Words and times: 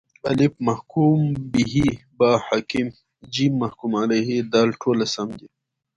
الف: 0.31 0.53
محکوم 0.69 1.19
به 1.51 1.85
ب: 2.17 2.19
حاکم 2.47 2.87
ج: 3.33 3.35
محکوم 3.61 3.91
علیه 4.03 4.35
د: 4.51 4.53
ټوله 4.81 5.05
سم 5.13 5.29
دي 5.39 5.47